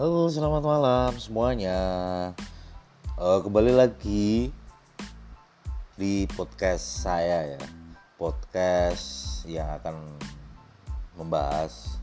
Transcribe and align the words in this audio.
Halo, 0.00 0.32
selamat 0.32 0.64
malam 0.64 1.12
semuanya. 1.20 1.76
Uh, 3.20 3.36
kembali 3.44 3.68
lagi 3.68 4.48
di 5.92 6.24
podcast 6.32 7.04
saya 7.04 7.52
ya, 7.52 7.60
podcast 8.16 9.44
yang 9.44 9.68
akan 9.76 10.00
membahas 11.20 12.00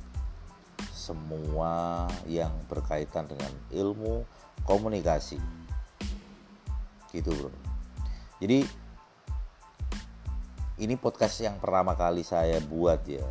semua 0.93 2.05
yang 2.29 2.53
berkaitan 2.69 3.25
dengan 3.25 3.49
ilmu 3.73 4.29
komunikasi. 4.61 5.41
Gitu 7.09 7.33
bro. 7.33 7.49
Jadi 8.37 8.61
ini 10.85 10.93
podcast 11.01 11.41
yang 11.41 11.57
pertama 11.57 11.97
kali 11.97 12.21
saya 12.21 12.61
buat 12.61 13.01
ya. 13.09 13.25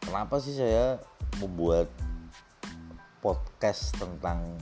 Kenapa 0.00 0.40
sih 0.40 0.56
saya 0.56 1.04
membuat 1.36 1.92
podcast 3.26 3.90
tentang 3.98 4.54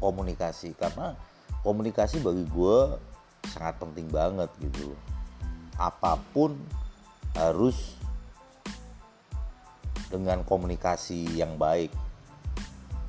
komunikasi. 0.00 0.72
Karena 0.72 1.12
komunikasi 1.60 2.24
bagi 2.24 2.48
gue 2.48 2.96
sangat 3.52 3.76
penting 3.76 4.08
banget 4.08 4.48
gitu. 4.64 4.96
Apa 5.76 6.16
pun 6.32 6.56
harus 7.36 8.00
dengan 10.08 10.40
komunikasi 10.48 11.36
yang 11.36 11.60
baik. 11.60 11.92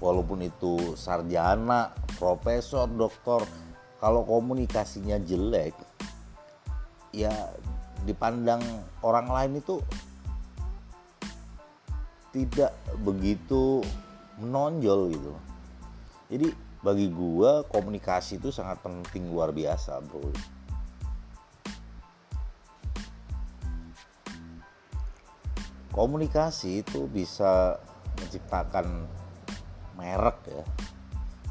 Walaupun 0.03 0.43
itu 0.43 0.99
sarjana 0.99 1.95
profesor 2.19 2.83
doktor 2.91 3.47
kalau 4.03 4.27
komunikasinya 4.27 5.15
jelek 5.23 5.71
ya 7.15 7.31
dipandang 8.03 8.59
orang 8.99 9.31
lain 9.31 9.63
itu 9.63 9.79
tidak 12.35 12.75
begitu 12.99 13.79
menonjol 14.43 15.15
gitu. 15.15 15.33
Jadi 16.27 16.47
bagi 16.83 17.07
gua 17.07 17.63
komunikasi 17.71 18.43
itu 18.43 18.51
sangat 18.51 18.83
penting 18.83 19.31
luar 19.31 19.55
biasa 19.55 20.03
bro. 20.03 20.27
Komunikasi 25.95 26.83
itu 26.83 27.07
bisa 27.07 27.79
menciptakan 28.19 29.07
merek 29.95 30.43
ya 30.51 30.63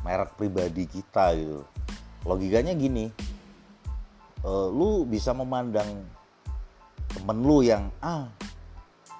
merek 0.04 0.36
pribadi 0.36 0.84
kita 0.84 1.32
gitu. 1.32 1.64
Logikanya 2.28 2.76
gini 2.76 3.08
uh, 4.44 4.68
lu 4.68 5.08
bisa 5.08 5.32
memandang 5.32 6.04
temen 7.08 7.38
lu 7.40 7.64
yang 7.64 7.88
A 8.04 8.28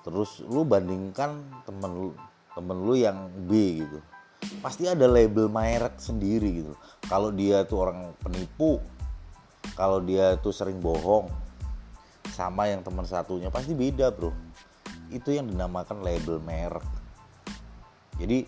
terus 0.04 0.44
lu 0.44 0.62
bandingkan 0.68 1.40
temen 1.64 1.90
lu 1.90 2.08
temen 2.52 2.76
lu 2.78 2.94
yang 2.94 3.32
B 3.48 3.82
gitu. 3.82 3.98
Pasti 4.60 4.84
ada 4.84 5.08
label 5.08 5.48
merek 5.48 5.96
sendiri 5.96 6.62
gitu. 6.62 6.76
Kalau 7.08 7.32
dia 7.32 7.64
tuh 7.64 7.88
orang 7.88 8.12
penipu 8.20 8.78
kalau 9.72 9.98
dia 10.04 10.36
tuh 10.38 10.52
sering 10.52 10.78
bohong 10.78 11.32
sama 12.30 12.68
yang 12.68 12.84
teman 12.84 13.08
satunya 13.08 13.48
pasti 13.48 13.72
beda 13.72 14.12
bro. 14.12 14.30
Itu 15.08 15.32
yang 15.32 15.48
dinamakan 15.48 16.04
label 16.04 16.38
merek. 16.44 16.84
Jadi 18.20 18.46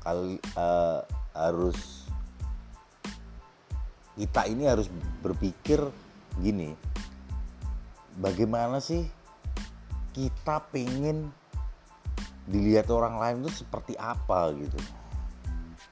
kali 0.00 0.40
uh, 0.56 1.04
harus 1.36 2.08
kita 4.16 4.48
ini 4.50 4.66
harus 4.66 4.90
berpikir 5.22 5.78
gini. 6.40 6.74
Bagaimana 8.18 8.82
sih 8.82 9.06
kita 10.10 10.66
pengen 10.74 11.30
dilihat 12.50 12.90
orang 12.90 13.18
lain 13.18 13.36
itu 13.46 13.62
seperti 13.62 13.94
apa 13.94 14.50
gitu. 14.58 14.78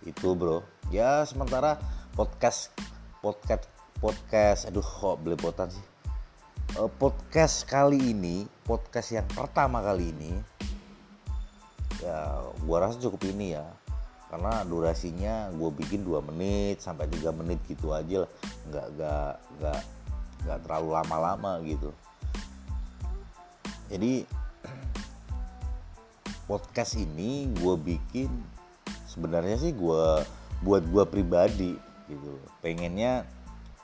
Itu 0.03 0.35
bro. 0.35 0.67
Ya 0.91 1.23
sementara 1.23 1.79
podcast 2.19 2.75
podcast 3.23 3.71
podcast 4.03 4.67
aduh 4.67 4.83
kok 4.83 5.23
belepotan 5.23 5.71
sih. 5.71 5.87
Uh, 6.77 6.91
podcast 7.01 7.65
kali 7.65 8.13
ini 8.13 8.45
podcast 8.67 9.17
yang 9.17 9.29
pertama 9.33 9.81
kali 9.81 10.13
ini 10.13 10.37
ya 12.05 12.45
gua 12.67 12.89
rasa 12.91 12.99
cukup 12.99 13.23
ini 13.31 13.55
ya. 13.55 13.67
Karena 14.29 14.61
durasinya 14.61 15.49
gue 15.57 15.73
bikin 15.73 16.05
2 16.05 16.21
menit 16.21 16.85
sampai 16.85 17.09
3 17.09 17.33
menit 17.33 17.65
gitu 17.65 17.97
aja 17.97 18.29
lah. 18.29 18.31
Nggak 18.69 18.87
nggak 18.93 19.31
nggak 19.57 19.81
nggak 20.45 20.59
terlalu 20.69 20.89
lama-lama 21.01 21.53
gitu 21.65 21.89
jadi 23.89 24.25
podcast 26.49 26.97
ini 26.97 27.53
gue 27.57 27.75
bikin 27.77 28.31
sebenarnya 29.05 29.57
sih 29.61 29.73
gue 29.77 30.05
buat 30.65 30.85
gue 30.89 31.05
pribadi 31.09 31.73
gitu. 32.09 32.33
Pengennya 32.65 33.29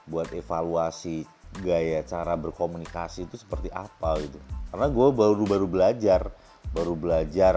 buat 0.08 0.28
evaluasi 0.32 1.24
gaya 1.60 2.02
cara 2.04 2.36
berkomunikasi 2.36 3.28
itu 3.28 3.36
seperti 3.40 3.68
apa 3.72 4.20
gitu. 4.20 4.40
Karena 4.72 4.86
gue 4.88 5.08
baru-baru 5.12 5.66
belajar 5.68 6.32
baru 6.74 6.98
belajar 6.98 7.56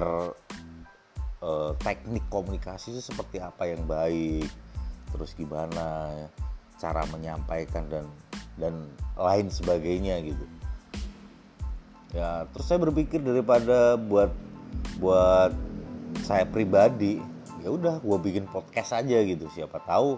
uh, 1.42 1.72
teknik 1.82 2.26
komunikasi 2.30 2.94
itu 2.94 3.02
seperti 3.02 3.42
apa 3.42 3.66
yang 3.66 3.82
baik 3.90 4.46
terus 5.10 5.34
gimana 5.34 6.12
cara 6.78 7.02
menyampaikan 7.10 7.90
dan 7.90 8.06
dan 8.62 8.86
lain 9.18 9.50
sebagainya 9.50 10.22
gitu 10.22 10.46
ya 12.16 12.48
terus 12.56 12.66
saya 12.68 12.80
berpikir 12.84 13.20
daripada 13.20 14.00
buat 14.00 14.32
buat 15.02 15.52
saya 16.24 16.48
pribadi 16.48 17.20
ya 17.62 17.70
udah 17.74 18.00
gue 18.00 18.18
bikin 18.24 18.48
podcast 18.48 18.96
aja 18.96 19.18
gitu. 19.28 19.46
Siapa 19.52 19.84
tahu 19.84 20.16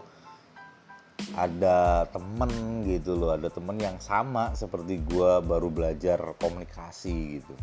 ada 1.36 2.08
temen 2.10 2.84
gitu 2.88 3.18
loh 3.18 3.36
ada 3.36 3.52
temen 3.52 3.76
yang 3.78 3.98
sama 4.00 4.56
seperti 4.56 5.02
gue 5.04 5.32
baru 5.44 5.74
belajar 5.74 6.20
komunikasi 6.38 7.42
gitu. 7.42 7.54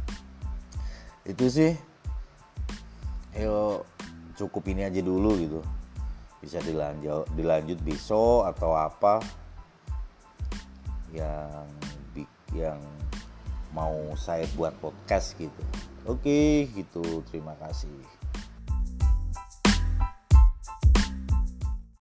Itu 1.23 1.47
sih 1.47 1.73
ayo 3.39 3.85
cukup 4.35 4.67
ini 4.75 4.87
aja 4.87 5.01
dulu 5.01 5.39
gitu. 5.39 5.61
Bisa 6.43 6.59
dilanjut 6.63 7.31
dilanjut 7.39 7.79
besok 7.87 8.51
atau 8.51 8.75
apa 8.75 9.23
yang 11.15 11.67
yang 12.53 12.81
mau 13.75 13.95
saya 14.19 14.47
buat 14.55 14.75
podcast 14.79 15.35
gitu. 15.39 15.63
Oke 16.07 16.71
gitu. 16.75 17.23
Terima 17.31 17.55
kasih 17.59 18.26